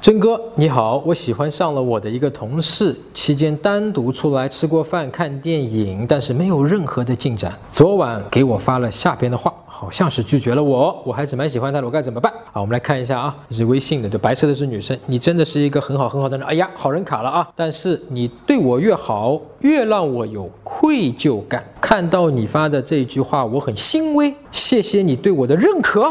[0.00, 7.52] 真哥你好，我喜欢上了我的一个同事，期间单独出来吃过饭、看电影，但是没有任何的进展。
[7.68, 12.32] 昨晚给我发了下边的话，好像是拒绝了我，我还是蛮喜欢他的，我该怎么办？
[12.50, 17.46] 好，我们来看一下啊，是微信的，就白色的是女生，你真的是一个很好很好的人，哎呀，好人卡了啊！
[17.54, 21.62] 但是你对我越好，越让我有愧疚感。
[21.78, 26.10] 看到你发的这句话，我很欣慰，谢谢你对我的认可。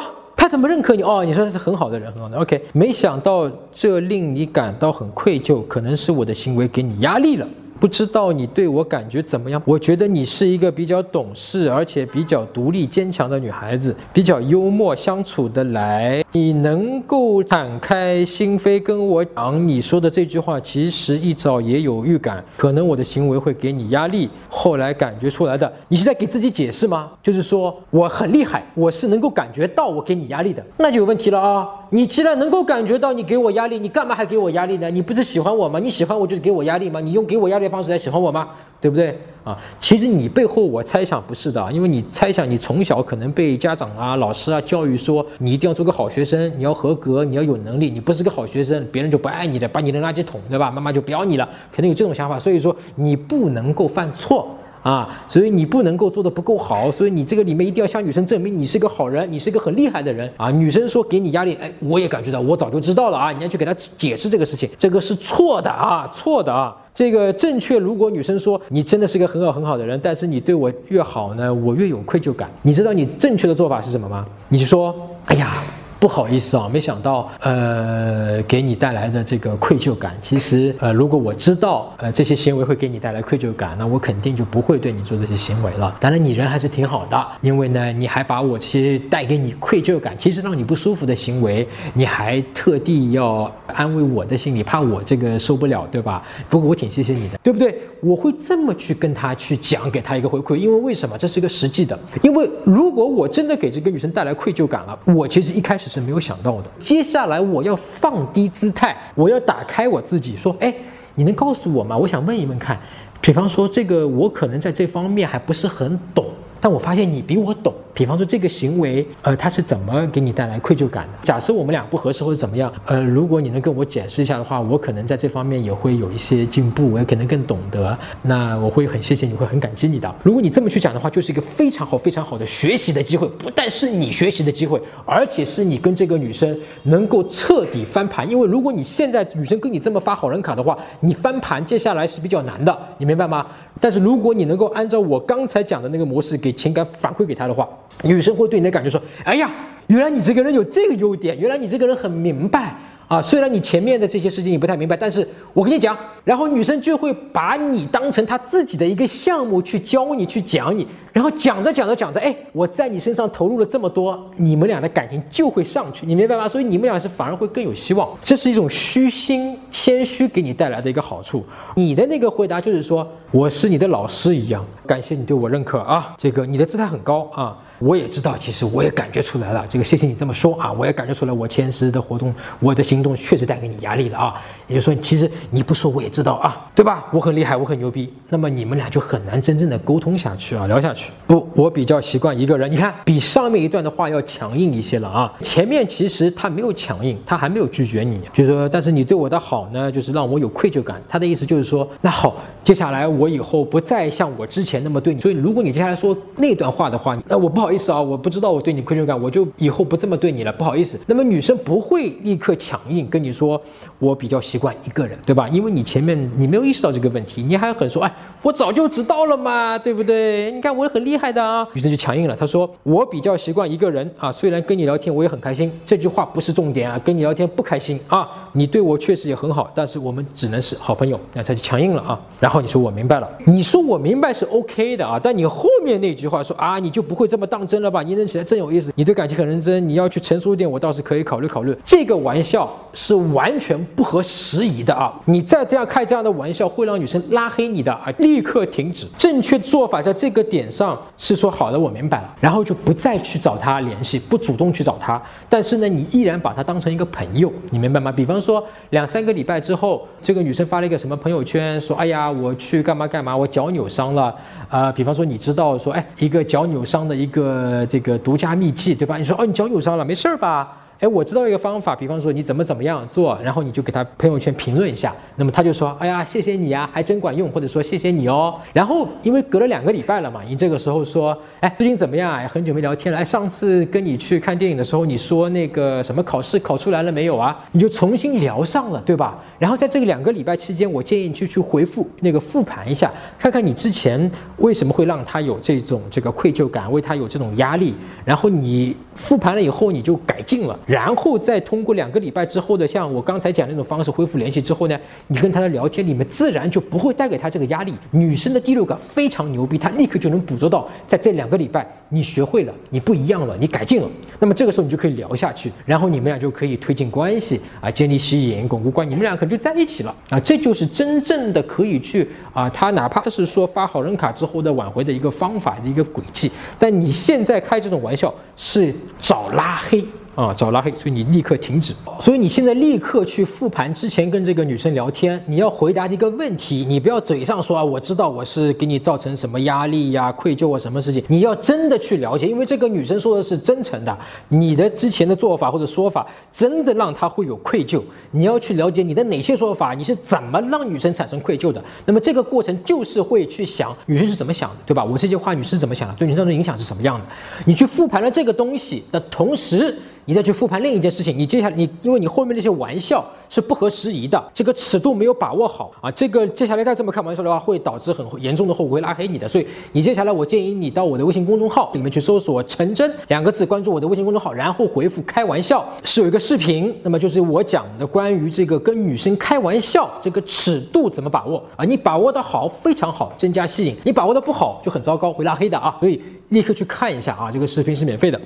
[0.50, 1.04] 他怎么认可你？
[1.04, 2.36] 哦，你说他是很好的人，很好的。
[2.40, 7.48] OK，没想到这令你感到很愧疚，可能是我的行为给你压力了。
[7.80, 9.62] 不知道你对我感觉怎么样？
[9.66, 16.24] 我觉得你是一个比较懂事，而且比较独立坚强的女孩子，比较幽默，相处得来。
[16.34, 24.30] 你能够敞开心扉跟我讲你说的这句话，其实一早也有预感，可能我的行为会给你压力。
[24.50, 27.12] 后来感觉出来的，你是在给自己解释吗？
[27.24, 31.68] 就是说我很厉害，我是能够感觉到我给你压力的，那就有问题了啊！
[31.92, 34.92] 你既然能够感觉到你给我压力，你干嘛还给我压力呢？
[34.92, 35.80] 你不是喜欢我吗？
[35.80, 37.00] 你喜欢我就是给我压力吗？
[37.00, 37.70] 你用给我压力的。
[37.70, 38.50] 方式来喜欢我吗？
[38.82, 39.58] 对不对啊？
[39.80, 50.70] 其实你背后我猜想不是的，因为你猜想你从小可能被家长啊、老师啊教育说你一定要做个好学生，你要合格，你要有能力，你不是个好学生，别人就不爱你的，把你扔垃圾桶，对吧？
[50.70, 54.48] 妈妈就不要你了，可能有这种想法，所以说你不能够犯错。
[54.82, 60.50] 啊，所以你不能够做的不够好，所以你这个里面一定要向女生证明你是一个好人，你是一个很厉害的人啊。
[60.50, 63.32] 女生说给你压力，哎，我也感觉到，我早就知道了啊。
[63.32, 66.76] 你要去给她解释这个事情，这个是错的啊，错的啊。
[66.94, 72.50] 这个正确，如果女生说你真的是个很好很好的人，但是你对我越好呢，我越有愧疚感。
[72.62, 74.26] 你知道你正确的做法是什么吗？
[74.50, 75.54] 你就说，哎呀。
[76.00, 80.16] 不好意思啊，没想到，呃，给你带来的这个愧疚感。
[80.22, 85.94] 其实，呃，如果我知道，呃，这些行为会给你带来愧疚感，那我肯定就不会对你做这些行为了。
[86.00, 96.24] 当然，你人还是挺好的，因为呢，你还把我这些带给你愧疚感，其实让你不舒服的行为，你还特地要安慰我的心理，怕我这个受不了，对吧？
[96.48, 97.78] 不过我挺谢谢你的，对不对？
[98.02, 101.18] 我会这么去跟他去讲，给他一个回馈，因为为什么？
[101.18, 102.00] 这是一个实际的。
[102.22, 105.89] 因为如果我真的给这个女生带来愧疚感了，我其实一开始。
[105.90, 106.70] 是没有想到的。
[106.80, 110.74] 接下来我要放低姿态，我要打开我自己，说：哎，
[111.16, 111.98] 你能告诉我吗？
[111.98, 112.80] 我想问一问看，
[113.20, 116.26] 比方说这个，我可能在这方面还不是很懂。
[116.62, 121.20] 但我发现你比我懂，比方说这个行为，呃，它是怎么给你带来愧疚感的？
[121.24, 127.98] 假设我们俩不合适或者怎么样，呃，如果你能跟我解释一下的话，我可能在这方面也会有一些进步，我也可能更懂得。
[128.22, 130.14] 那我会很谢谢你，会很感激你的。
[130.24, 138.30] 如果你这么去讲的话，就是一个非常好、非常好的学习的机会，不但是你学习的机会，而且是你跟这个女生能够彻底翻盘。
[138.30, 143.46] 因为如果你现在女生跟你这么发好人卡的话，你翻盘接下来是比较难的，你明白吗？
[143.80, 147.68] 但是如果你能够按照我刚才讲的那个模式情感反馈给他的话，
[148.04, 149.50] 女生会对你的感觉说：“哎呀，
[149.88, 152.76] 原来你这个人有这个优点，原来你这个人很明白。”
[153.10, 166.48] 啊，虽然你前面的这些事情你不太明白，但是我跟你讲，然后女生就会把你当成她自己的一个项目去教你，去讲你，然后讲着讲着讲着，哎，我在你身上投入了这么多，你们俩的感情就会上去，你明白吗？
[166.48, 171.44] 所以你们俩是反而会更有希望，这是一种虚心谦虚给你带来的一个好处。
[171.76, 177.56] 你的那个回答就是说，我是你的老师一样，感谢你对我认可啊，这个你的姿态很高啊。
[177.78, 179.64] 我也知道，其实我也感觉出来了。
[179.70, 184.42] 这个谢谢你这么说啊，我也感觉出来，我前十的活动，我的行动确实带给你压力了啊。
[184.68, 187.06] 也就说，其实你不说我也知道啊，对吧？
[187.14, 188.12] 我很厉害，我很牛逼。
[188.28, 191.12] 那么你们俩就很难真正的沟通下去啊，聊下去。
[191.26, 192.70] 不，我比较习惯一个人。
[192.70, 195.34] 你看，比上面一段的话要强硬一些了啊。
[195.42, 201.02] 前面其实他没有强硬，他还没有拒绝你，就是说，但是你对我的好呢，就是让我有愧疚感。
[201.08, 205.22] 他的意思就是说，那好，接下来我我以后不再像我之前那么对你。
[205.22, 207.70] 所以，如果你接下来说那段话的话，那我不好。
[207.70, 210.52] 意思啊，我不知道我对你愧疚感，我就以后不这么对你了。
[210.54, 211.00] 不好意思。
[211.06, 213.62] 那么女生不会立刻强硬跟你说，
[214.00, 215.48] 我比较习惯一个人，对吧？
[215.50, 220.52] 因为你前面你没有意识到这个问题，你还很说，哎，我早就知道了嘛，对不对？
[220.52, 221.68] 你看我也很厉害的啊。
[221.74, 231.20] 女生就强硬了，她说我比较习惯一个人啊，虽然跟你聊天我也很开心，这句话不是重点啊，跟你聊天不开心啊，你对我确实也很好，但是我们只能是好朋友。
[231.34, 232.20] 那她就强硬了啊。
[232.40, 237.60] 然后你说我明白了，你说我明白是 OK 的啊，但你后面那句话说啊，你就不会这么当。
[237.70, 238.02] 真了吧？
[238.02, 238.92] 你认起来真有意思。
[238.96, 241.76] 你对感情很认真，你要去成熟一点，我倒是可以考虑考虑。
[241.86, 245.14] 这个玩笑是完全不合时宜的啊！
[245.26, 248.12] 你再这样开这样的玩笑，会让女生拉黑你的啊！
[248.18, 249.06] 立刻停止。
[249.18, 255.22] 正确做法在这个点上是说好的，我明白了，然后就不再去找他联系，不主动去找他。
[255.48, 258.12] 但是呢，你依然把他当成一个朋友，你明白吗？
[258.12, 264.36] 比方说两三个礼拜之后，这个女生发了一个什么朋友圈，说：“哎呀，我去干嘛干嘛，我脚扭伤了。”
[264.70, 267.86] 呃，比方说你知道说，哎，一个脚扭伤的一个。
[267.90, 269.18] 这个独家秘籍，对吧？
[269.18, 270.78] 你说哦，你脚扭伤了，没事儿吧？
[271.00, 278.60] 哎，我知道一个方法，比方说你怎么怎么样做，然后你就给他朋友圈评论一下，那么他就说，哎呀，谢谢你啊，还真管用，或者说谢谢你哦。
[278.74, 282.46] 然后因为隔了两个礼拜了嘛，你这个时候说，哎，最近怎么样啊？
[282.52, 283.20] 很久没聊天了。
[283.20, 287.58] 哎，上次跟你去看电影的时候，你说那个什么考试考出来了没有啊？
[287.72, 289.42] 你就重新聊上了，对吧？
[289.58, 297.94] 然后在这个两个礼拜期间，我建议你去去回复那个复盘一下，看看你之前为什么会让他有这种这个愧疚感，为他有这种压力，
[298.26, 300.80] 然后你复盘了以后你就改进了。
[300.86, 307.94] 然后再通过两个礼拜之后的，像我刚才讲那种方式恢复联系之后呢，你跟他的聊天里面自然就不会带给他这个压力。
[308.12, 314.10] 女生的第六感非常牛逼，她立刻就能捕捉到，在这两个礼拜你学会了，你不一样了，你改进了。
[314.40, 320.40] 那么这个时候你就可以聊下去，然后你们俩就可以推进关系啊，建立吸引，巩固关，你们俩可能就在一起了啊。
[320.40, 326.52] 这就是真正的可以去啊，他哪怕是说发好人卡之后的挽回的一个方法的一个轨迹。
[326.80, 330.04] 但你现在开这种玩笑是找拉黑。
[330.36, 331.94] 啊，找拉黑，所以你立刻停止。
[332.20, 344.18] 所以你现在立刻去复盘之前跟这个女生聊天，你要回答一个问题，你不要嘴上说啊，我知道我是给你造成什么压力呀、愧疚啊，什么事情，你要真的去了解，因为这个女生说的是真诚的，
[344.48, 351.84] 你的之前的做法或者说法真的让她会有愧疚，你要去了解你的哪些说法，你是怎么让女生产生愧疚的。
[352.06, 355.04] 那么这个过程就是会去想女生是怎么想的，对吧？
[355.04, 357.26] 我这句话女生是怎么想的，对女生的影响是什么样的？
[357.66, 359.98] 你去复盘了这个东西的同时。
[360.30, 369.48] 你再去复盘另一件事情，你接下来你因为你后面那些玩笑是不合时宜的，这个尺度没有把握好啊，这个接下来再这么开玩笑的话，会导致很严重的后果，会拉黑你的。
[369.48, 385.98] 所以你接下来我建议你到我的微信公众号里面去搜索“陈真”两个字，关注我的微信公众号，然后回复“开玩笑”，是有一个视频，那么就是我讲的关于这个跟女生开玩笑这个尺度怎么把握啊，你把握的好非常好，增加吸引；你把握的不好就很糟糕，会拉黑的啊。
[386.00, 388.40] 所以立刻去看一下啊，这个视频是免费的。